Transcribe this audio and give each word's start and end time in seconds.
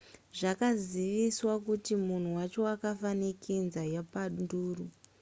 zvakaziviswa 0.37 1.53
kuti 1.65 1.91
munhu 2.05 2.29
wacho 2.37 2.61
akafa 2.73 3.09
nekenza 3.19 3.81
yepanduru 3.93 4.85